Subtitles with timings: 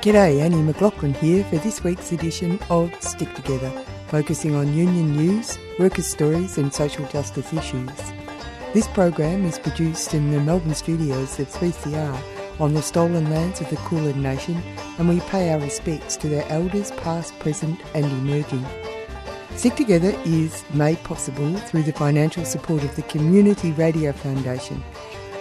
[0.00, 3.68] G'day, Annie McLaughlin here for this week's edition of Stick Together,
[4.06, 7.90] focusing on union news, workers' stories, and social justice issues.
[8.72, 12.18] This program is produced in the Melbourne studios of 3CR
[12.58, 14.56] on the stolen lands of the Kulin Nation,
[14.98, 18.64] and we pay our respects to their elders past, present, and emerging.
[19.56, 24.82] Stick Together is made possible through the financial support of the Community Radio Foundation,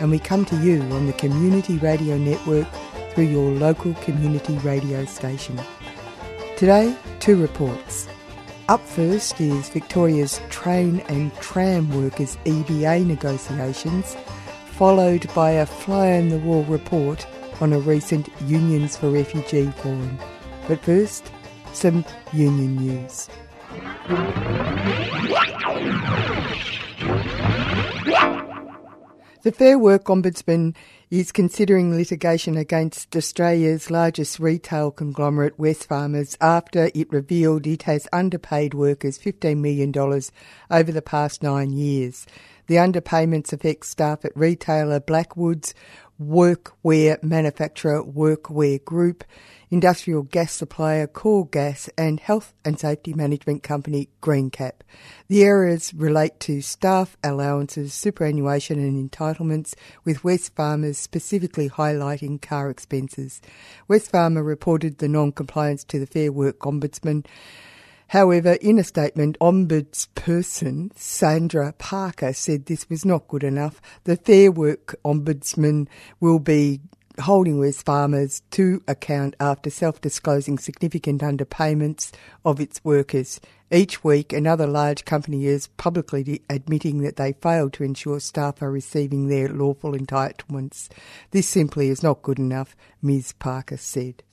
[0.01, 2.67] and we come to you on the Community Radio Network
[3.19, 5.59] through your local community radio station.
[6.55, 8.07] Today, two reports.
[8.69, 14.15] Up first is Victoria's train and tram workers EBA negotiations,
[14.71, 17.27] followed by a fly on the wall report
[17.59, 20.17] on a recent Unions for Refugee forum.
[20.69, 21.29] But first,
[21.73, 23.27] some union news.
[29.41, 30.73] The Fair Work Ombudsman
[31.09, 38.75] is considering litigation against Australia's largest retail conglomerate, Wesfarmers, after it revealed it has underpaid
[38.75, 39.91] workers $15 million
[40.69, 42.27] over the past nine years.
[42.67, 45.73] The underpayments affect staff at retailer Blackwoods,
[46.21, 49.23] workwear manufacturer Workwear Group,
[49.71, 54.81] industrial gas supplier Coregas, and health and safety management company Greencap.
[55.27, 63.41] The errors relate to staff allowances, superannuation and entitlements, with Wesfarmers specifically highlighting car expenses.
[63.87, 67.25] West Farmer reported the non-compliance to the Fair Work Ombudsman.
[68.07, 73.79] However, in a statement, Ombudsperson Sandra Parker said this was not good enough.
[74.05, 75.87] The Fair Work Ombudsman
[76.19, 76.81] will be
[77.21, 82.11] holding Wesfarmers to account after self disclosing significant underpayments
[82.43, 83.39] of its workers.
[83.71, 88.71] Each week, another large company is publicly admitting that they failed to ensure staff are
[88.71, 90.89] receiving their lawful entitlements.
[91.31, 93.33] This simply is not good enough, Ms.
[93.33, 94.23] Parker said.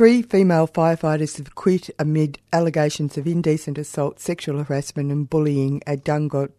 [0.00, 6.04] Three female firefighters have quit amid allegations of indecent assault, sexual harassment, and bullying at
[6.04, 6.52] Dungog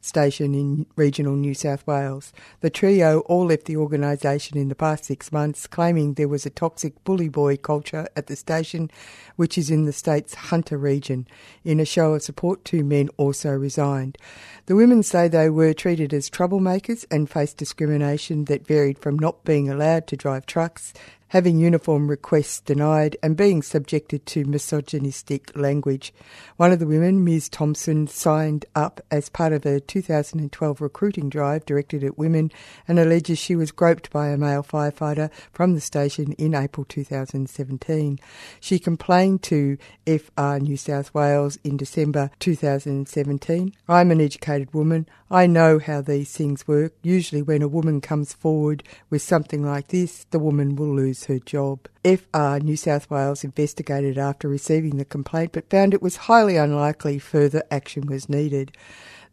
[0.00, 2.32] station in regional New South Wales.
[2.60, 6.50] The trio all left the organisation in the past six months, claiming there was a
[6.50, 8.90] toxic bully boy culture at the station,
[9.36, 11.26] which is in the state's Hunter region.
[11.64, 14.18] In a show of support, two men also resigned.
[14.66, 19.44] The women say they were treated as troublemakers and faced discrimination that varied from not
[19.44, 20.92] being allowed to drive trucks
[21.28, 26.12] having uniform requests denied, and being subjected to misogynistic language.
[26.56, 27.48] One of the women, Ms.
[27.48, 32.50] Thompson, signed up as part of a 2012 recruiting drive directed at women
[32.86, 38.18] and alleges she was groped by a male firefighter from the station in April 2017.
[38.60, 43.72] She complained to FR New South Wales in December 2017.
[43.88, 45.06] I'm an educated woman.
[45.30, 46.94] I know how these things work.
[47.02, 51.38] Usually, when a woman comes forward with something like this, the woman will lose her
[51.38, 51.88] job.
[52.04, 57.18] FR New South Wales investigated after receiving the complaint but found it was highly unlikely
[57.18, 58.72] further action was needed.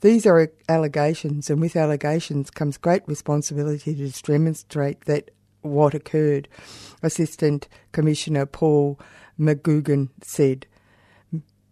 [0.01, 5.31] These are allegations, and with allegations comes great responsibility to demonstrate that
[5.61, 6.47] what occurred.
[7.01, 8.99] Assistant Commissioner Paul
[9.39, 10.67] McGugan said.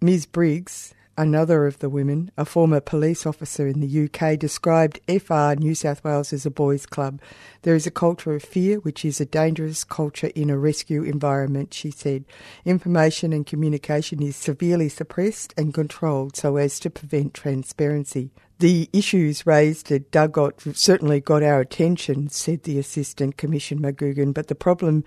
[0.02, 0.26] Ms.
[0.26, 5.76] Briggs Another of the women, a former police officer in the UK, described FR New
[5.76, 7.22] South Wales as a boys' club.
[7.62, 11.72] There is a culture of fear, which is a dangerous culture in a rescue environment,
[11.72, 12.26] she said.
[12.66, 18.32] Information and communication is severely suppressed and controlled so as to prevent transparency.
[18.58, 24.48] The issues raised at Dungog certainly got our attention, said the Assistant Commissioner McGugan, but
[24.48, 25.04] the problem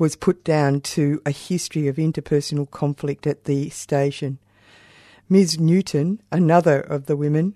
[0.00, 4.38] was put down to a history of interpersonal conflict at the station.
[5.28, 5.58] Ms.
[5.58, 7.54] Newton, another of the women,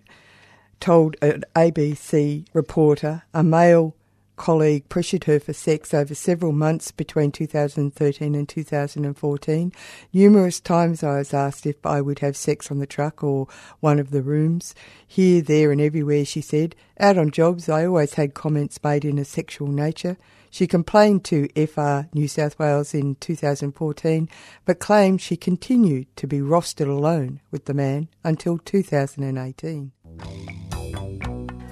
[0.81, 3.95] told an ABC reporter a male
[4.39, 9.73] colleague pressured her for sex over several months between 2013 and 2014.
[10.13, 13.49] Numerous times I was asked if I would have sex on the truck or
[13.81, 14.75] one of the rooms.
[15.07, 16.75] Here, there, and everywhere, she said.
[16.99, 20.17] Out on jobs, I always had comments made in a sexual nature.
[20.51, 24.29] She complained to FR New South Wales in 2014,
[24.65, 29.93] but claimed she continued to be rostered alone with the man until 2018.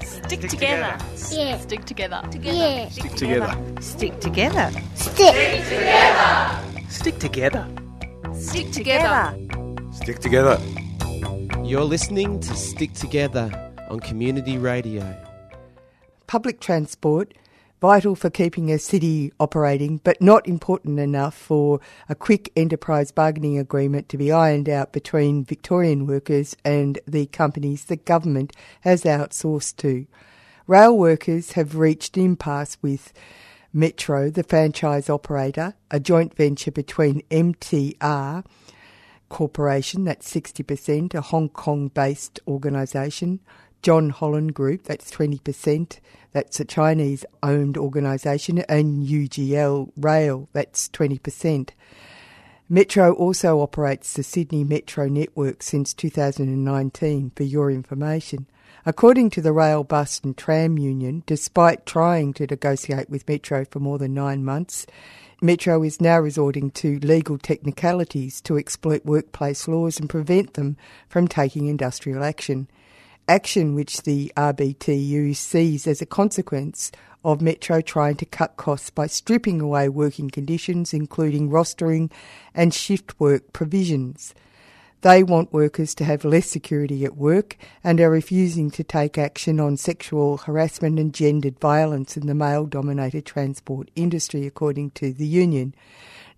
[0.02, 0.98] Stick together.
[1.30, 1.58] Yeah.
[1.58, 2.22] Stick together.
[2.40, 2.88] Yeah.
[2.88, 3.80] Stick together.
[3.80, 4.72] Stick together.
[4.94, 5.64] Stick.
[5.64, 6.60] Together.
[6.88, 7.68] Stick together.
[8.34, 9.38] Stick together.
[9.92, 10.60] Stick together.
[11.64, 13.50] You're listening to Stick Together
[13.88, 15.16] on Community Radio.
[16.26, 17.34] Public transport
[17.80, 23.58] vital for keeping a city operating, but not important enough for a quick enterprise bargaining
[23.58, 29.76] agreement to be ironed out between Victorian workers and the companies the government has outsourced
[29.76, 30.06] to.
[30.66, 33.12] Rail workers have reached impasse with
[33.72, 38.44] Metro, the franchise operator, a joint venture between MTR
[39.28, 43.40] Corporation, that's 60%, a Hong Kong based organisation,
[43.82, 45.98] John Holland Group, that's 20%,
[46.32, 51.70] that's a Chinese owned organisation, and UGL Rail, that's 20%.
[52.68, 58.46] Metro also operates the Sydney Metro network since 2019, for your information.
[58.84, 63.80] According to the Rail, Bus and Tram Union, despite trying to negotiate with Metro for
[63.80, 64.86] more than nine months,
[65.42, 70.76] Metro is now resorting to legal technicalities to exploit workplace laws and prevent them
[71.08, 72.68] from taking industrial action.
[73.28, 76.92] Action which the RBTU sees as a consequence
[77.24, 82.12] of Metro trying to cut costs by stripping away working conditions, including rostering
[82.54, 84.32] and shift work provisions.
[85.00, 89.58] They want workers to have less security at work and are refusing to take action
[89.58, 95.26] on sexual harassment and gendered violence in the male dominated transport industry, according to the
[95.26, 95.74] union.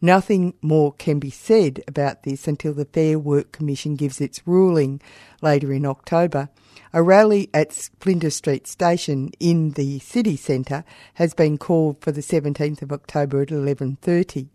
[0.00, 5.00] Nothing more can be said about this until the Fair Work Commission gives its ruling
[5.42, 6.48] later in October.
[6.92, 10.84] A rally at Flinders Street Station in the city centre
[11.14, 14.48] has been called for the 17th of October at 11:30.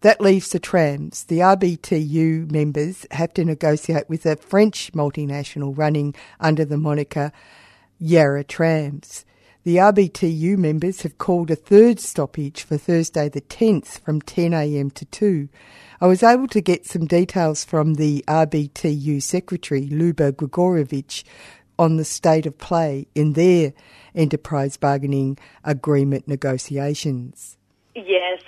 [0.00, 1.24] That leaves the trams.
[1.24, 7.30] The RBTU members have to negotiate with a French multinational running under the moniker
[8.00, 9.24] Yarra Trams.
[9.64, 15.04] The RBTU members have called a third stoppage for Thursday the 10th from 10am to
[15.04, 15.48] 2.
[16.00, 21.22] I was able to get some details from the RBTU secretary, Luba Grigorovitch,
[21.78, 23.72] on the state of play in their
[24.16, 27.56] enterprise bargaining agreement negotiations.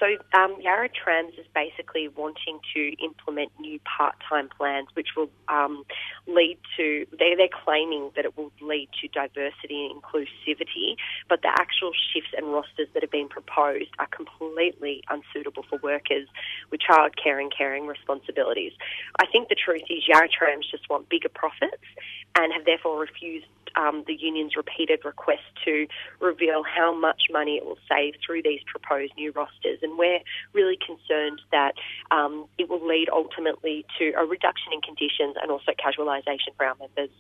[0.05, 5.85] So um, Yarra Trams is basically wanting to implement new part-time plans, which will um,
[6.27, 7.07] lead to.
[7.19, 10.97] They, they're claiming that it will lead to diversity and inclusivity,
[11.29, 16.29] but the actual shifts and rosters that have been proposed are completely unsuitable for workers
[16.71, 18.73] with childcare and caring responsibilities.
[19.19, 21.85] I think the truth is Yarra Trams just want bigger profits
[22.37, 25.87] and have therefore refused um, the union's repeated request to
[26.21, 29.79] reveal how much money it will save through these proposed new rosters.
[29.83, 30.21] And we're
[30.53, 31.75] really concerned that
[32.11, 36.77] um, it will lead ultimately to a reduction in conditions and also casualisation for our
[36.77, 37.11] members.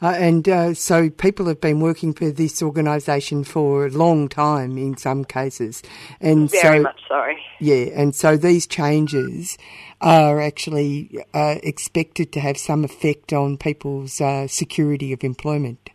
[0.00, 4.76] Uh, and uh, so people have been working for this organisation for a long time
[4.76, 5.82] in some cases.
[6.20, 7.24] And Very so, much so.
[7.60, 9.56] Yeah, and so these changes
[10.00, 15.90] are actually uh, expected to have some effect on people's uh, security of employment.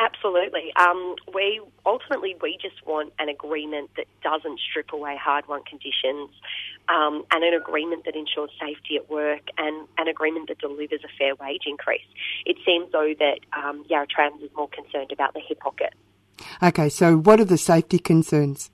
[0.00, 0.72] Absolutely.
[0.76, 6.30] Um, we ultimately we just want an agreement that doesn't strip away hard-won conditions,
[6.88, 11.08] um, and an agreement that ensures safety at work, and an agreement that delivers a
[11.18, 12.06] fair wage increase.
[12.46, 15.92] It seems though that um, Yarra Trams is more concerned about the hip pocket.
[16.62, 18.70] Okay, so what are the safety concerns?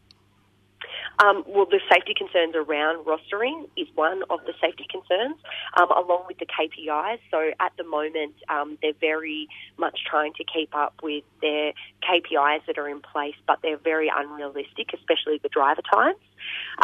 [1.22, 5.36] Um, well, the safety concerns around rostering is one of the safety concerns,
[5.78, 7.18] um, along with the KPIs.
[7.30, 9.48] So at the moment, um, they're very
[9.78, 11.72] much trying to keep up with their
[12.02, 16.18] KPIs that are in place, but they're very unrealistic, especially the driver times.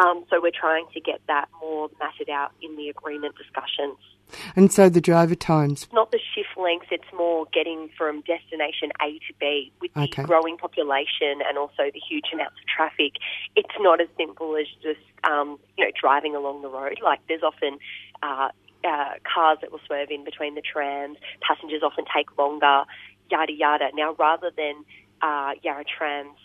[0.00, 3.98] Um, so we're trying to get that more matted out in the agreement discussions.
[4.54, 5.88] And so the driver times?
[5.92, 9.72] Not the shift lengths, it's more getting from destination A to B.
[9.80, 10.22] With the Okay.
[10.24, 13.14] growing population and also the huge amounts of traffic,
[13.56, 16.98] it's not as simple as just, um, you know, driving along the road.
[17.02, 17.78] Like there's often
[18.22, 18.48] uh,
[18.84, 22.84] uh, cars that will swerve in between the trams, passengers often take longer,
[23.30, 23.90] yada yada.
[23.94, 24.84] Now, rather than
[25.22, 26.38] uh, Yarra Trams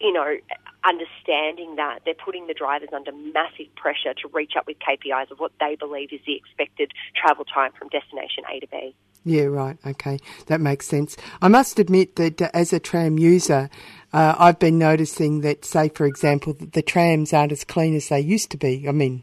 [0.00, 0.36] you know,
[0.84, 5.38] understanding that they're putting the drivers under massive pressure to reach up with KPIs of
[5.38, 8.94] what they believe is the expected travel time from destination A to B.
[9.24, 9.76] Yeah, right.
[9.86, 11.16] Okay, that makes sense.
[11.40, 13.70] I must admit that uh, as a tram user,
[14.12, 18.08] uh, I've been noticing that, say, for example, that the trams aren't as clean as
[18.08, 18.88] they used to be.
[18.88, 19.22] I mean,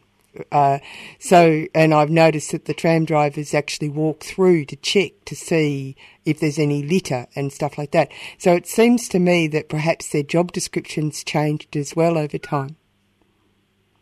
[0.51, 0.79] uh,
[1.19, 5.95] so, and I've noticed that the tram drivers actually walk through to check to see
[6.23, 8.09] if there's any litter and stuff like that.
[8.37, 12.77] So it seems to me that perhaps their job descriptions changed as well over time.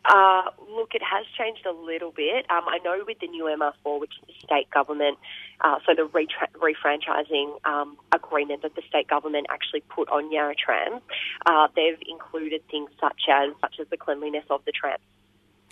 [0.04, 0.42] Uh,
[0.88, 2.46] look, it has changed a little bit.
[2.50, 5.18] Um, I know with the new MR4, which is the state government,
[5.60, 10.54] uh, so the retra- refranchising um, agreement that the state government actually put on Yarra
[10.54, 11.02] Trams,
[11.46, 15.02] uh, they've included things such as such as the cleanliness of the trams.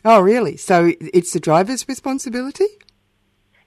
[0.05, 0.57] Oh, really?
[0.57, 2.67] So it's the driver's responsibility?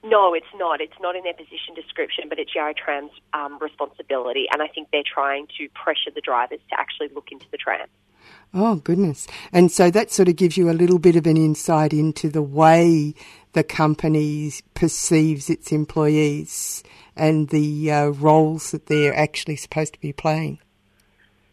[0.03, 0.79] No, it's not.
[0.79, 4.45] It's not in their position description, but it's Yarra Tram's um, responsibility.
[4.51, 7.87] And I think they're trying to pressure the drivers to actually look into the tram.
[8.53, 9.27] Oh, goodness.
[9.53, 12.41] And so that sort of gives you a little bit of an insight into the
[12.41, 13.13] way
[13.53, 16.83] the company perceives its employees
[17.15, 20.59] and the uh, roles that they're actually supposed to be playing.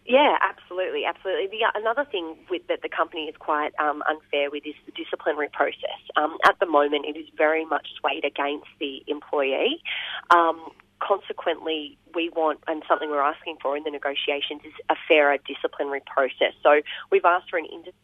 [0.06, 1.48] Yeah, absolutely, absolutely.
[1.48, 5.48] The, another thing with, that the company is quite um, unfair with is the disciplinary
[5.48, 6.00] process.
[6.16, 9.82] Um, at the moment, it is very much swayed against the employee.
[10.30, 15.38] Um, consequently, we want, and something we're asking for in the negotiations, is a fairer
[15.46, 16.54] disciplinary process.
[16.62, 17.94] So we've asked for an independent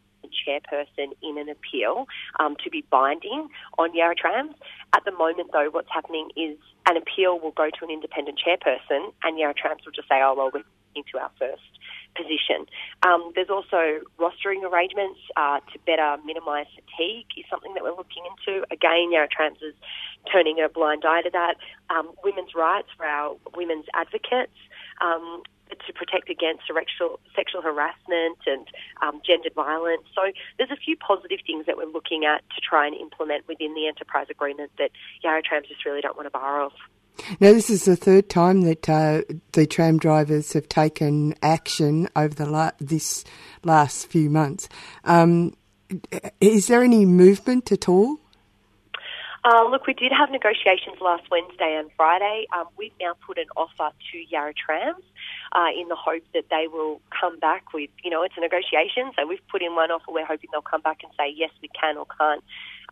[0.47, 2.07] chairperson in an appeal
[2.39, 4.55] um, to be binding on Yarra Trams.
[4.95, 6.57] At the moment, though, what's happening is
[6.87, 10.33] an appeal will go to an independent chairperson, and Yarra Trams will just say, "Oh
[10.35, 10.63] well, we're
[10.95, 11.63] into our first
[12.15, 12.65] position.
[13.01, 18.23] Um, there's also rostering arrangements uh, to better minimise fatigue is something that we're looking
[18.29, 18.63] into.
[18.71, 19.73] Again, Yarra Trams is
[20.31, 21.55] turning a blind eye to that.
[21.89, 24.57] Um, women's rights for our women's advocates.
[25.01, 25.43] Um,
[25.87, 28.67] to protect against sexual, sexual harassment and
[29.01, 30.03] um, gendered violence.
[30.13, 33.73] So there's a few positive things that we're looking at to try and implement within
[33.73, 34.91] the enterprise agreement that
[35.23, 36.73] Yarra Trams just really don't want to bar off.
[37.39, 42.33] Now, this is the third time that uh, the tram drivers have taken action over
[42.33, 43.23] the la- this
[43.63, 44.67] last few months.
[45.03, 45.55] Um,
[46.41, 48.17] is there any movement at all?
[49.45, 52.47] Uh, look, we did have negotiations last Wednesday and Friday.
[52.55, 55.03] Um, we've now put an offer to Yarra Trams
[55.51, 59.11] uh, in the hope that they will come back with, you know, it's a negotiation.
[59.17, 60.11] So we've put in one offer.
[60.11, 62.43] We're hoping they'll come back and say, yes, we can or can't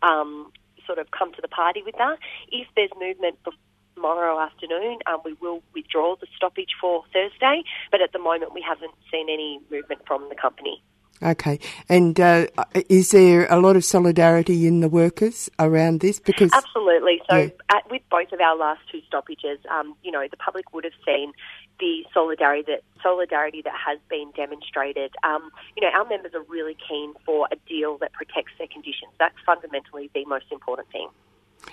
[0.02, 0.52] um,
[0.86, 2.18] sort of come to the party with that.
[2.50, 3.58] If there's movement before
[3.94, 4.98] tomorrow afternoon.
[5.06, 9.28] Um, we will withdraw the stoppage for Thursday, but at the moment we haven't seen
[9.28, 10.82] any movement from the company.
[11.22, 12.46] Okay, and uh,
[12.88, 16.18] is there a lot of solidarity in the workers around this?
[16.18, 17.22] Because absolutely.
[17.30, 17.48] So, yeah.
[17.70, 20.98] at, with both of our last two stoppages, um, you know, the public would have
[21.06, 21.32] seen
[21.78, 25.14] the solidarity that solidarity that has been demonstrated.
[25.22, 29.12] Um, you know, our members are really keen for a deal that protects their conditions.
[29.20, 31.08] That's fundamentally the most important thing.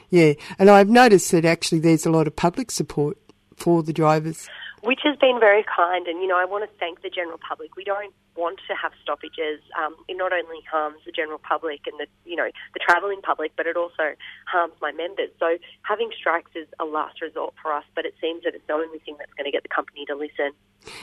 [0.09, 3.17] Yeah, and I've noticed that actually there's a lot of public support
[3.57, 4.47] for the drivers.
[4.81, 7.75] Which has been very kind, and you know, I want to thank the general public.
[7.75, 9.59] We don't want to have stoppages.
[9.77, 13.51] Um, it not only harms the general public and the you know the travelling public,
[13.57, 14.15] but it also
[14.45, 15.31] harms my members.
[15.37, 18.73] So having strikes is a last resort for us, but it seems that it's the
[18.73, 20.51] only thing that's going to get the company to listen.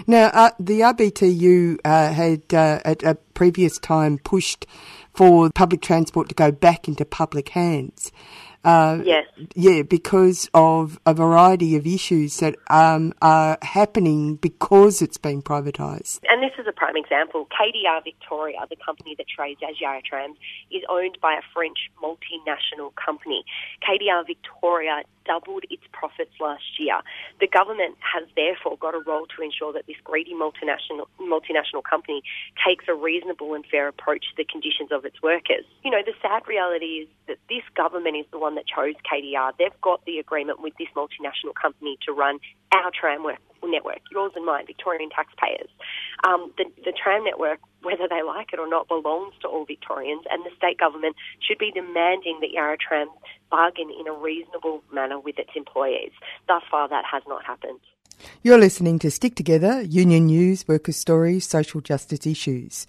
[0.07, 4.67] Now, uh, the RBTU uh, had uh, at a previous time pushed
[5.13, 8.11] for public transport to go back into public hands.
[8.67, 9.25] Uh, yes.
[9.55, 16.19] Yeah, because of a variety of issues that um, are happening because it's been privatised.
[16.29, 17.47] And this is a prime example.
[17.47, 20.37] KDR Victoria, the company that trades as Yarra Trams,
[20.73, 23.45] is owned by a French multinational company.
[23.87, 26.99] KDR Victoria doubled its profits last year.
[27.41, 32.23] The government has therefore got a role to ensure that this greedy multinational multinational company
[32.67, 35.65] takes a reasonable and fair approach to the conditions of its workers.
[35.85, 39.53] You know, the sad reality is that this government is the one that chose KDR.
[39.59, 42.39] They've got the agreement with this multinational company to run
[42.73, 43.25] our tram
[43.65, 45.69] network, yours and mine, Victorian taxpayers.
[46.27, 50.25] Um, the, the tram network, whether they like it or not, belongs to all Victorians,
[50.31, 53.09] and the state government should be demanding that Yarra Tram
[53.51, 56.13] bargain in a reasonable manner with its employees.
[56.49, 57.81] Thus far, that has not happened.
[58.43, 62.87] You're listening to Stick Together, Union News, Workers' Stories, Social Justice Issues.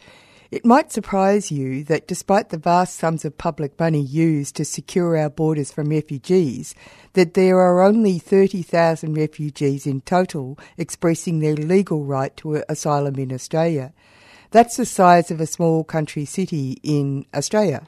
[0.49, 5.17] It might surprise you that despite the vast sums of public money used to secure
[5.17, 6.73] our borders from refugees,
[7.13, 13.33] that there are only 30,000 refugees in total expressing their legal right to asylum in
[13.33, 13.93] Australia.
[14.51, 17.87] That's the size of a small country city in Australia.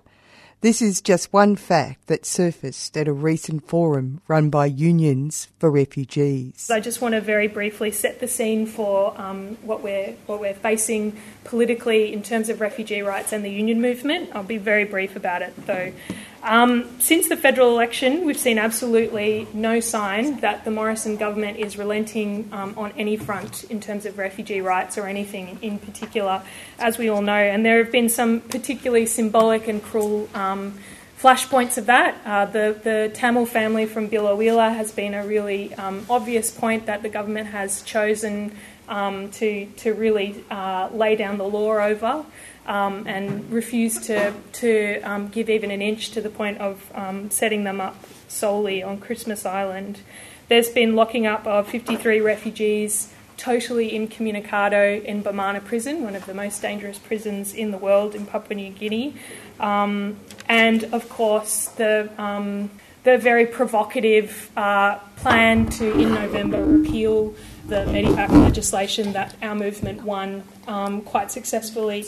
[0.62, 5.72] This is just one fact that surfaced at a recent forum run by unions for
[5.72, 6.70] refugees.
[6.70, 10.54] I just want to very briefly set the scene for um, what we're what we're
[10.54, 14.32] facing politically in terms of refugee rights and the union movement.
[14.36, 15.94] I'll be very brief about it, though.
[16.42, 21.78] Um, since the federal election, we've seen absolutely no sign that the Morrison government is
[21.78, 26.42] relenting um, on any front in terms of refugee rights or anything in particular,
[26.78, 27.34] as we all know.
[27.34, 30.80] And there have been some particularly symbolic and cruel um,
[31.22, 32.16] flashpoints of that.
[32.26, 37.02] Uh, the, the Tamil family from Biloela has been a really um, obvious point that
[37.02, 38.56] the government has chosen
[38.88, 42.26] um, to, to really uh, lay down the law over
[42.70, 47.30] um, and refused to, to um, give even an inch to the point of um,
[47.32, 50.00] setting them up solely on Christmas Island.
[50.48, 56.34] There's been locking up of 53 refugees totally incommunicado in Bomana prison, one of the
[56.34, 59.16] most dangerous prisons in the world in Papua New Guinea.
[59.60, 62.70] Um, and of course, the um,
[63.04, 67.34] the very provocative uh, plan to, in November, repeal
[67.68, 72.06] the Medevac legislation that our movement won um, quite successfully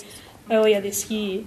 [0.49, 1.43] earlier this year.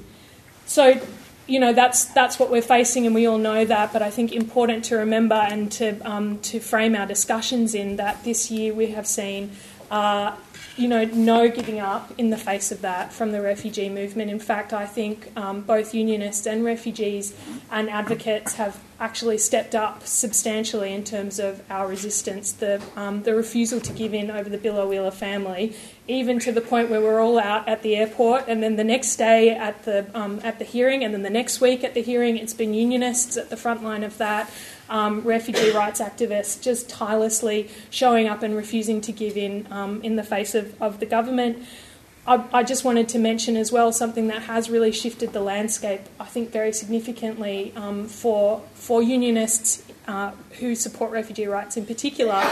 [0.66, 1.00] So
[1.46, 3.92] you know that's that's what we're facing, and we all know that.
[3.92, 8.24] But I think important to remember and to um, to frame our discussions in that
[8.24, 9.52] this year we have seen.
[9.94, 10.34] Uh,
[10.76, 14.28] you know, no giving up in the face of that from the refugee movement.
[14.28, 17.32] In fact, I think um, both unionists and refugees
[17.70, 22.50] and advocates have actually stepped up substantially in terms of our resistance.
[22.50, 25.76] The, um, the refusal to give in over the Biloela family,
[26.08, 29.14] even to the point where we're all out at the airport, and then the next
[29.14, 32.36] day at the um, at the hearing, and then the next week at the hearing,
[32.36, 34.50] it's been unionists at the front line of that
[34.94, 40.14] um, refugee rights activists just tirelessly showing up and refusing to give in um, in
[40.14, 41.58] the face of, of the government.
[42.28, 46.02] I, I, just wanted to mention as well something that has really shifted the landscape,
[46.20, 52.42] I think, very significantly um, for, for unionists uh, who support refugee rights in particular,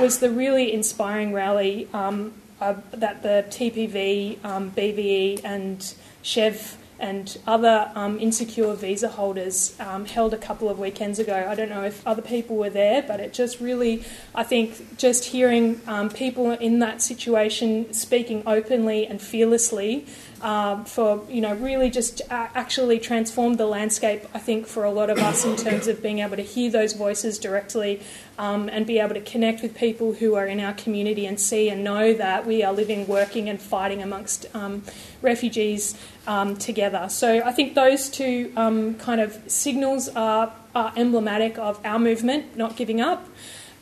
[0.00, 5.94] was the really inspiring rally um, uh, that the TPV, um, BVE, and
[6.24, 11.46] SHEV and other um, insecure visa holders um, held a couple of weekends ago.
[11.48, 14.04] I don't know if other people were there, but it just really,
[14.36, 20.06] I think, just hearing um, people in that situation speaking openly and fearlessly
[20.42, 24.26] um, for you know really just actually transformed the landscape.
[24.34, 26.92] I think for a lot of us in terms of being able to hear those
[26.92, 28.02] voices directly
[28.38, 31.68] um, and be able to connect with people who are in our community and see
[31.70, 34.82] and know that we are living, working, and fighting amongst um,
[35.22, 35.96] refugees
[36.26, 37.08] um, together.
[37.08, 42.56] So I think those two um, kind of signals are, are emblematic of our movement,
[42.56, 43.28] not giving up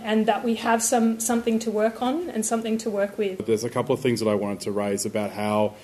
[0.03, 3.45] and that we have some something to work on and something to work with.
[3.47, 5.75] There's a couple of things that I wanted to raise about how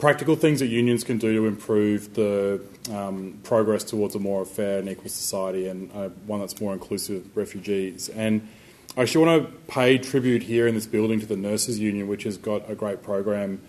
[0.00, 4.78] practical things that unions can do to improve the um, progress towards a more fair
[4.78, 8.08] and equal society and uh, one that's more inclusive of refugees.
[8.08, 8.48] And
[8.96, 12.24] I actually want to pay tribute here in this building to the Nurses Union, which
[12.24, 13.60] has got a great program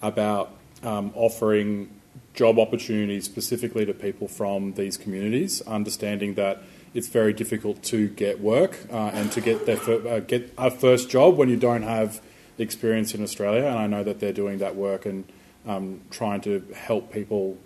[0.00, 1.90] about um, offering
[2.32, 6.62] job opportunities specifically to people from these communities, understanding that
[6.94, 10.70] it's very difficult to get work uh, and to get their fir- uh, get a
[10.70, 12.20] first job when you don't have
[12.58, 13.64] experience in Australia.
[13.64, 15.24] And I know that they're doing that work and
[15.66, 17.56] um, trying to help people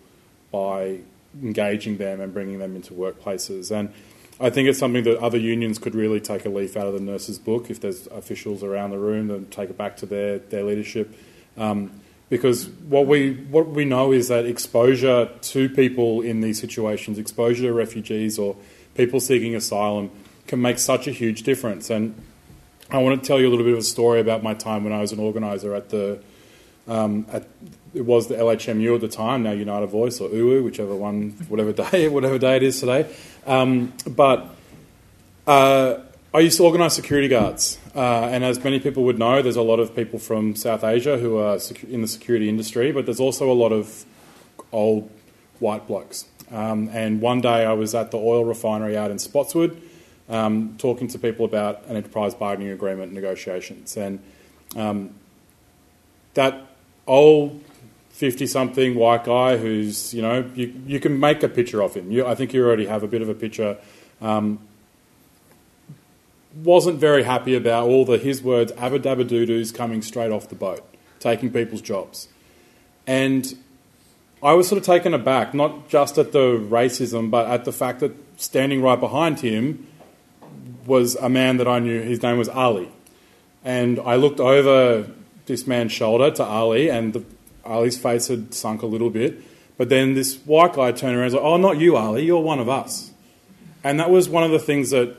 [0.50, 0.98] by
[1.42, 3.70] engaging them and bringing them into workplaces.
[3.70, 3.92] And
[4.40, 7.00] I think it's something that other unions could really take a leaf out of the
[7.00, 10.64] nurses' book if there's officials around the room and take it back to their, their
[10.64, 11.16] leadership.
[11.56, 17.18] Um, because what we what we know is that exposure to people in these situations,
[17.18, 18.56] exposure to refugees or
[18.94, 20.10] people seeking asylum,
[20.46, 21.90] can make such a huge difference.
[21.90, 22.14] And
[22.90, 24.92] I want to tell you a little bit of a story about my time when
[24.92, 26.18] I was an organizer at the
[26.88, 27.46] um, at
[27.94, 31.72] it was the LHMU at the time, now United Voice or UWU, whichever one, whatever
[31.90, 33.06] day, whatever day it is today.
[33.46, 34.48] Um, but
[35.46, 35.98] uh,
[36.32, 39.62] I used to organise security guards, uh, and as many people would know, there's a
[39.62, 43.50] lot of people from South Asia who are in the security industry, but there's also
[43.50, 44.04] a lot of
[44.72, 45.10] old
[45.60, 46.26] white blokes.
[46.50, 49.80] Um, and one day I was at the oil refinery out in Spotswood,
[50.28, 54.20] um, talking to people about an enterprise bargaining agreement negotiations, and
[54.76, 55.14] um,
[56.34, 56.66] that
[57.06, 57.63] old
[58.14, 62.12] 50 something white guy who's, you know, you, you can make a picture of him.
[62.12, 63.76] You, I think you already have a bit of a picture.
[64.22, 64.60] Um,
[66.62, 70.54] wasn't very happy about all the, his words, abba doo doos coming straight off the
[70.54, 70.84] boat,
[71.18, 72.28] taking people's jobs.
[73.04, 73.52] And
[74.40, 77.98] I was sort of taken aback, not just at the racism, but at the fact
[77.98, 79.88] that standing right behind him
[80.86, 82.00] was a man that I knew.
[82.00, 82.88] His name was Ali.
[83.64, 85.10] And I looked over
[85.46, 87.24] this man's shoulder to Ali, and the
[87.64, 89.40] Ali's face had sunk a little bit.
[89.76, 92.40] But then this white guy turned around and was like, Oh, not you, Ali, you're
[92.40, 93.10] one of us.
[93.82, 95.16] And that was one of the things that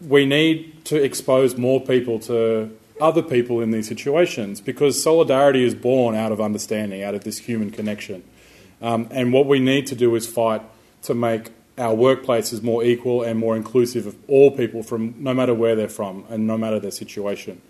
[0.00, 5.74] we need to expose more people to other people in these situations because solidarity is
[5.74, 8.24] born out of understanding, out of this human connection.
[8.80, 10.62] Um, and what we need to do is fight
[11.02, 15.54] to make our workplaces more equal and more inclusive of all people from no matter
[15.54, 17.60] where they're from and no matter their situation.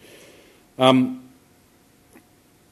[0.79, 1.28] Um,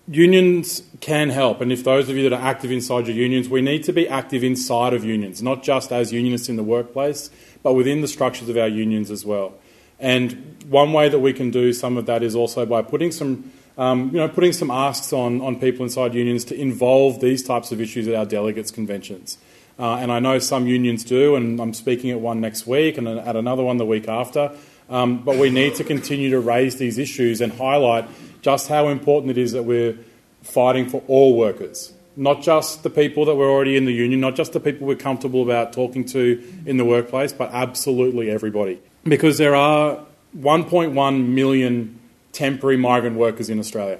[0.09, 3.61] unions can help, and if those of you that are active inside your unions, we
[3.61, 7.31] need to be active inside of unions, not just as unionists in the workplace,
[7.63, 9.55] but within the structures of our unions as well.
[9.99, 13.51] And one way that we can do some of that is also by putting some,
[13.79, 17.73] um, you know, putting some asks on, on people inside unions to involve these types
[17.73, 19.39] of issues at our delegates conventions.
[19.79, 23.09] Uh, and I know some unions do, and I'm speaking at one next week and
[23.09, 24.53] at another one the week after.
[24.89, 28.09] Um, but we need to continue to raise these issues and highlight
[28.47, 29.99] just how important it is that we're
[30.41, 34.37] fighting for all workers, not just the people that were already in the union, not
[34.37, 38.81] just the people we're comfortable about talking to in the workplace, but absolutely everybody.
[39.03, 39.99] Because there are
[40.39, 41.99] 1.1 million
[42.31, 43.99] temporary migrant workers in Australia.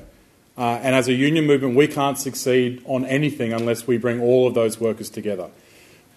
[0.57, 4.47] Uh, and as a union movement, we can't succeed on anything unless we bring all
[4.47, 5.51] of those workers together.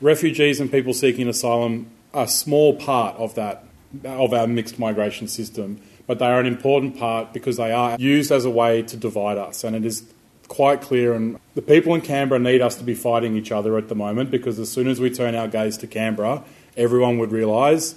[0.01, 3.63] refugees and people seeking asylum are a small part of that
[4.05, 8.31] of our mixed migration system, but they are an important part because they are used
[8.31, 10.11] as a way to divide us, and it is
[10.47, 11.13] quite clear.
[11.13, 14.31] And the people in Canberra need us to be fighting each other at the moment
[14.31, 16.43] because as soon as we turn our gaze to Canberra,
[16.75, 17.93] everyone would realise,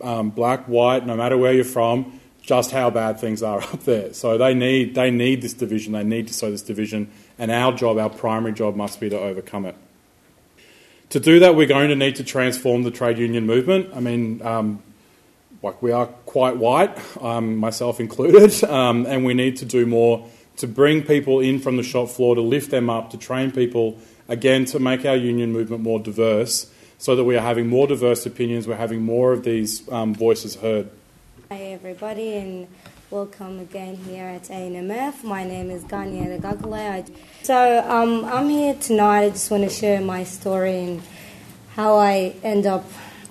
[0.00, 4.14] um, black, white, no matter where you're from, just how bad things are up there.
[4.14, 5.92] So they need they need this division.
[5.92, 9.18] They need to sow this division, and our job, our primary job, must be to
[9.18, 9.74] overcome it.
[11.08, 13.90] To do that, we're going to need to transform the trade union movement.
[13.92, 14.84] I mean, um,
[15.62, 20.28] like we are quite white, um, myself included, um, and we need to do more
[20.56, 23.98] to bring people in from the shop floor, to lift them up, to train people
[24.28, 28.24] again, to make our union movement more diverse, so that we are having more diverse
[28.24, 30.90] opinions, we're having more of these um, voices heard.
[31.50, 32.66] Hi everybody, and
[33.10, 35.22] welcome again here at ANMF.
[35.22, 37.08] My name is Gania Gagale.
[37.42, 39.24] So um, I'm here tonight.
[39.24, 41.02] I just want to share my story and
[41.74, 42.84] how I end up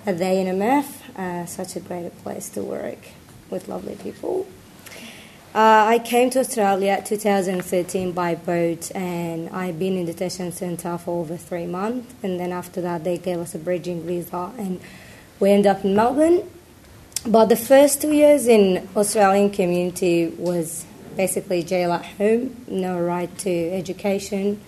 [0.06, 0.95] at the ANMF.
[1.16, 2.98] Uh, such a great place to work
[3.48, 4.46] with lovely people.
[5.54, 11.22] Uh, I came to Australia 2013 by boat, and I've been in detention centre for
[11.22, 12.12] over three months.
[12.22, 14.78] And then after that, they gave us a bridging visa, and
[15.40, 16.42] we ended up in Melbourne.
[17.26, 20.84] But the first two years in Australian community was
[21.16, 24.60] basically jail at home, no right to education,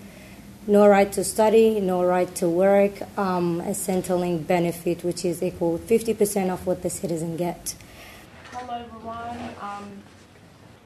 [0.69, 5.79] no right to study, no right to work, um, a Centrelink benefit which is equal
[5.79, 7.75] 50% of what the citizen get.
[8.53, 10.03] Hello everyone, um,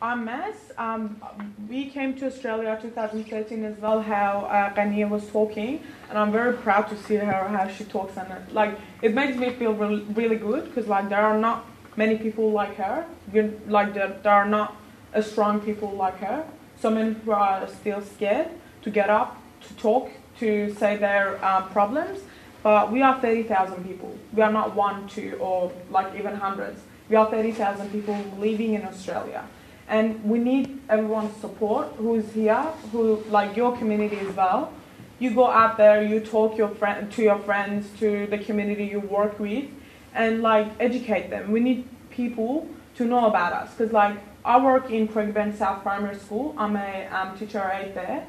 [0.01, 0.55] I'm Maz.
[0.79, 1.21] Um,
[1.69, 4.01] we came to Australia 2013 as well.
[4.01, 8.33] How uh, was talking, and I'm very proud to see her how she talks, and
[8.33, 11.67] it, like it makes me feel really, really good because like there are not
[11.97, 13.05] many people like her.
[13.33, 14.77] We're, like there, there are not
[15.23, 16.47] strong people like her.
[16.81, 18.49] So many people are still scared
[18.83, 19.42] to get up,
[19.83, 22.21] talk, to say their um, problems.
[22.63, 24.17] But we are 30,000 people.
[24.33, 26.81] We are not one, two, or like even hundreds.
[27.09, 29.45] We are 30,000 people living in Australia
[29.89, 34.73] and we need everyone's support who's here who like your community as well
[35.19, 39.01] you go out there you talk your friend to your friends to the community you
[39.01, 39.67] work with
[40.15, 44.91] and like educate them we need people to know about us because like i work
[44.91, 48.27] in Craigieburn south primary school i'm a um, teacher aide there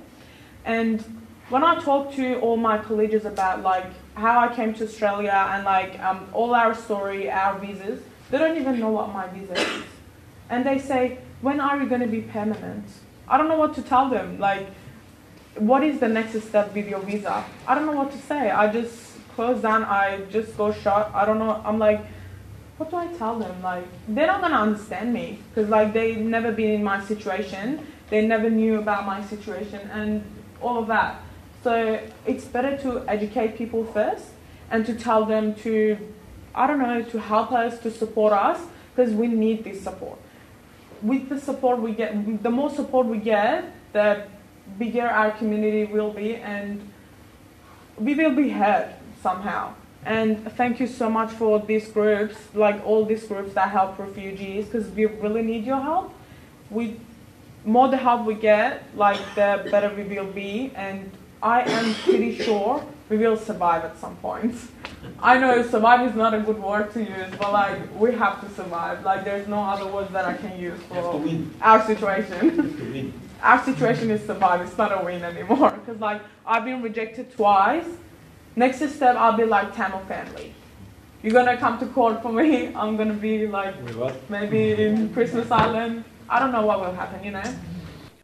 [0.66, 5.48] and when i talk to all my colleagues about like how i came to australia
[5.52, 9.54] and like um, all our story our visas they don't even know what my visa
[9.54, 9.84] is
[10.50, 12.86] and they say when are you going to be permanent?
[13.28, 14.40] I don't know what to tell them.
[14.40, 14.66] Like,
[15.56, 17.44] what is the next step with your visa?
[17.68, 18.50] I don't know what to say.
[18.50, 18.96] I just
[19.36, 19.84] close down.
[19.84, 21.12] I just go shut.
[21.14, 21.62] I don't know.
[21.66, 22.00] I'm like,
[22.78, 23.62] what do I tell them?
[23.62, 27.86] Like, they're not gonna understand me because like they've never been in my situation.
[28.10, 30.24] They never knew about my situation and
[30.62, 31.22] all of that.
[31.64, 34.26] So it's better to educate people first
[34.70, 35.98] and to tell them to,
[36.54, 38.60] I don't know, to help us, to support us
[38.96, 40.20] because we need this support
[41.04, 44.24] with the support we get, the more support we get, the
[44.80, 46.82] bigger our community will be, and
[47.98, 48.90] we will be heard
[49.22, 49.74] somehow.
[50.06, 54.66] And thank you so much for these groups, like all these groups that help refugees,
[54.66, 56.14] because we really need your help.
[56.70, 57.00] We,
[57.66, 61.12] more the help we get, like the better we will be, and
[61.44, 64.56] I am pretty sure we will survive at some point.
[65.20, 68.50] I know survive is not a good word to use, but like we have to
[68.56, 69.04] survive.
[69.04, 71.22] Like there's no other words that I can use for
[71.62, 73.14] our situation.
[73.44, 74.62] our situation is survive.
[74.62, 75.72] It's not a win anymore.
[75.72, 77.88] Because like I've been rejected twice.
[78.56, 80.56] Next step, I'll be like Tamil family.
[81.22, 82.74] You're gonna come to court for me.
[82.74, 83.76] I'm gonna be like
[84.30, 86.06] maybe in Christmas Island.
[86.30, 87.22] I don't know what will happen.
[87.22, 87.44] You know.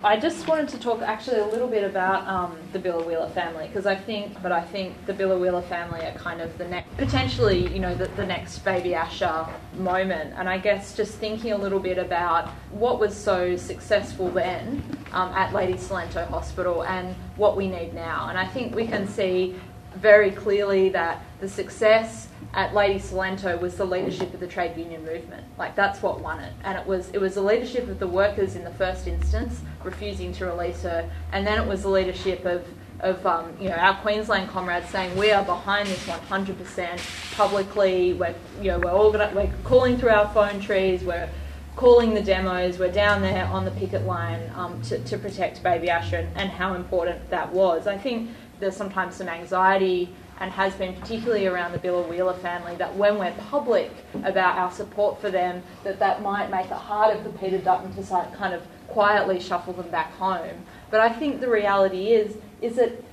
[0.01, 3.85] I just wanted to talk actually a little bit about um, the Biloela family because
[3.85, 7.79] I think, but I think the Biloela family are kind of the next, potentially, you
[7.79, 10.35] know, the, the next Baby Asher moment.
[10.37, 14.81] And I guess just thinking a little bit about what was so successful then
[15.11, 18.29] um, at Lady Cilento Hospital and what we need now.
[18.29, 19.59] And I think we can see
[20.01, 25.05] very clearly that the success at Lady Cilento was the leadership of the trade union
[25.05, 25.43] movement.
[25.57, 28.55] Like that's what won it, and it was it was the leadership of the workers
[28.55, 32.65] in the first instance refusing to release her, and then it was the leadership of
[33.01, 38.13] of um, you know our Queensland comrades saying we are behind this 100% publicly.
[38.13, 41.03] We're you know we're organi- we're calling through our phone trees.
[41.03, 41.29] We're
[41.75, 42.77] calling the demos.
[42.77, 46.49] We're down there on the picket line um, to, to protect Baby Asher and, and
[46.49, 47.87] how important that was.
[47.87, 52.95] I think there's sometimes some anxiety and has been particularly around the Biloela family that
[52.95, 53.91] when we're public
[54.23, 58.03] about our support for them, that that might make it harder for Peter Dutton to
[58.37, 60.65] kind of quietly shuffle them back home.
[60.89, 63.03] But I think the reality is is that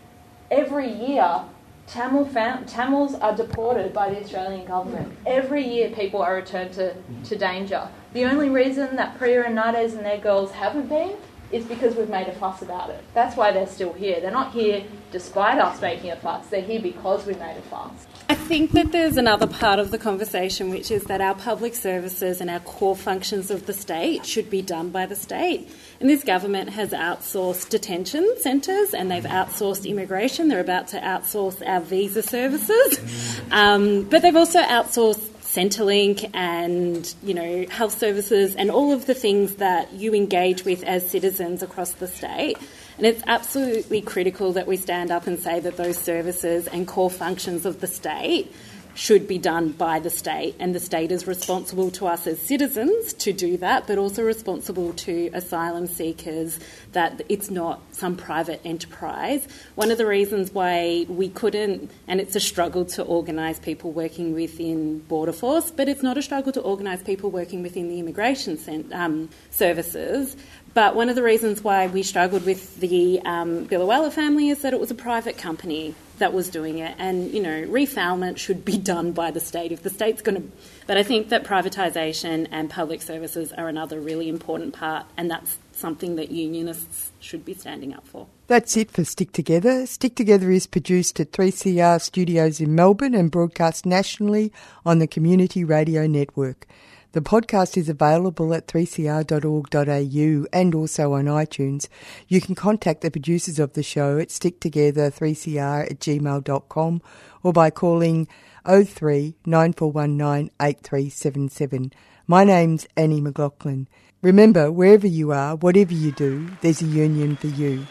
[0.50, 1.42] every year
[1.86, 5.16] Tamil fam- Tamils are deported by the Australian government.
[5.24, 7.88] Every year, people are returned to, to danger.
[8.12, 11.14] The only reason that Priya and Nades and their girls haven't been
[11.52, 13.02] is because we've made a fuss about it.
[13.14, 14.20] That's why they're still here.
[14.20, 18.06] They're not here despite us making a fuss, they're here because we made a fuss.
[18.28, 22.40] I think that there's another part of the conversation, which is that our public services
[22.40, 25.70] and our core functions of the state should be done by the state.
[26.00, 30.48] And this government has outsourced detention centres and they've outsourced immigration.
[30.48, 33.40] They're about to outsource our visa services.
[33.50, 39.14] Um, but they've also outsourced Centrelink and you know health services and all of the
[39.14, 42.58] things that you engage with as citizens across the state.
[42.98, 47.10] And it's absolutely critical that we stand up and say that those services and core
[47.10, 48.54] functions of the state
[48.96, 53.12] should be done by the state, and the state is responsible to us as citizens
[53.12, 56.58] to do that, but also responsible to asylum seekers
[56.92, 59.46] that it's not some private enterprise.
[59.74, 64.32] One of the reasons why we couldn't, and it's a struggle to organise people working
[64.32, 68.58] within Border Force, but it's not a struggle to organise people working within the immigration
[68.92, 70.36] um, services.
[70.72, 74.72] But one of the reasons why we struggled with the um, Biloela family is that
[74.72, 76.94] it was a private company that was doing it.
[76.98, 80.48] And, you know, refoulement should be done by the state if the state's going to.
[80.86, 85.58] But I think that privatisation and public services are another really important part, and that's
[85.72, 88.26] something that unionists should be standing up for.
[88.46, 89.86] That's it for Stick Together.
[89.86, 94.52] Stick Together is produced at 3CR studios in Melbourne and broadcast nationally
[94.84, 96.66] on the Community Radio Network.
[97.12, 101.88] The podcast is available at 3cr.org.au and also on iTunes.
[102.28, 107.02] You can contact the producers of the show at sticktogether3cr at gmail.com
[107.42, 108.28] or by calling
[108.66, 111.92] 03 9419 8377.
[112.26, 113.88] My name's Annie McLaughlin.
[114.20, 117.86] Remember, wherever you are, whatever you do, there's a union for you.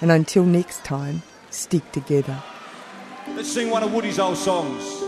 [0.00, 2.40] And until next time, stick together.
[3.34, 5.02] Let's sing one of Woody's old songs.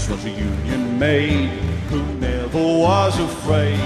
[0.00, 1.48] Once was a union maid
[1.90, 3.78] who never was afraid.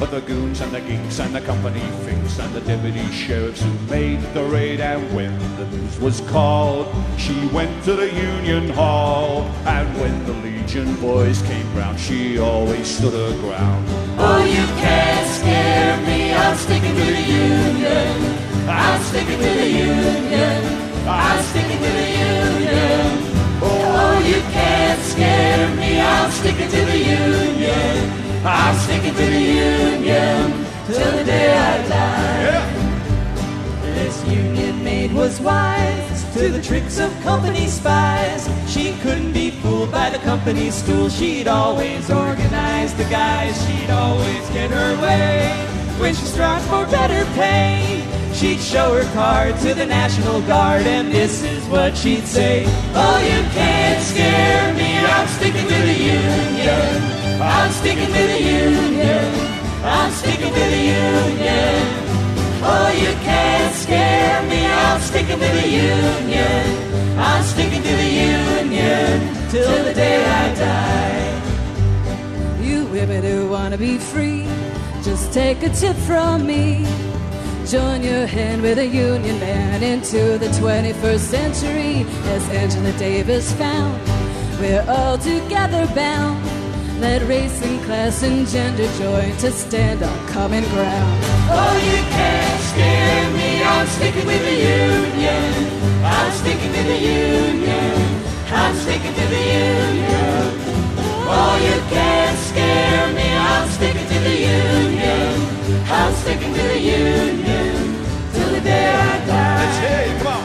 [0.00, 3.72] But the goons and the geeks and the company finks and the deputy sheriffs who
[3.88, 4.80] made the raid.
[4.80, 9.42] And when the news was called, she went to the union hall.
[9.64, 13.86] And when the Legion boys came round, she always stood her ground.
[14.18, 18.68] Oh, you can't scare me, I'm sticking to the union.
[18.68, 21.06] I'm sticking to the union.
[21.06, 23.21] I'm sticking to the union.
[24.24, 26.00] You can't scare me.
[26.00, 28.44] I'm sticking to the union.
[28.44, 32.42] I'm sticking to the union till the day I die.
[32.44, 33.94] Yeah.
[33.94, 38.48] This union maid was wise to the tricks of company spies.
[38.66, 41.08] She couldn't be fooled by the company stool.
[41.08, 43.54] She'd always organize the guys.
[43.66, 48.04] She'd always get her way when she struck for better pay.
[48.32, 52.64] She'd show her card to the National Guard, and this is what she'd say.
[52.94, 57.40] Oh, you can't scare me, I'm sticking to the Union.
[57.40, 59.52] I'm sticking to the Union.
[59.84, 62.02] I'm sticking to the Union.
[62.64, 67.18] Oh, you can't scare me, I'm sticking to the Union.
[67.18, 68.10] I'm sticking to the
[68.62, 71.42] Union till the day I die.
[72.62, 74.46] You women who wanna be free,
[75.02, 76.84] just take a tip from me.
[77.66, 82.06] Join your hand with a union man into the 21st century.
[82.34, 84.00] As Angela Davis found,
[84.60, 86.38] we're all together bound.
[87.00, 91.20] Let race and class and gender join to stand on common ground.
[91.50, 93.62] Oh, you can't scare me.
[93.64, 96.04] I'm sticking with the union.
[96.04, 98.22] I'm sticking to the union.
[98.52, 98.91] I'm sticking
[106.32, 107.76] sticking to the union
[108.32, 109.56] till the day I die.
[109.60, 110.44] Let's hear come on.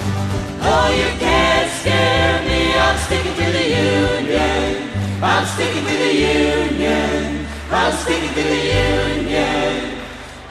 [0.68, 2.76] Oh, you can't scare me.
[2.76, 4.74] I'm sticking to the union.
[5.24, 7.48] I'm sticking to the union.
[7.72, 9.72] I'm sticking to the union.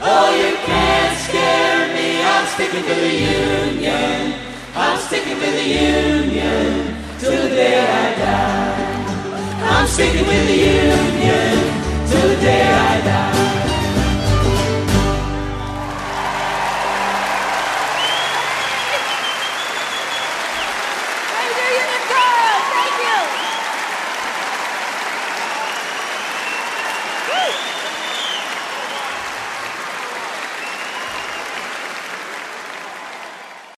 [0.01, 2.09] Oh, you can't scare me.
[2.33, 4.41] I'm sticking to the union.
[4.75, 8.87] I'm sticking to the union till the day I die.
[9.69, 11.57] I'm sticking with the union
[12.09, 13.76] till the day I die.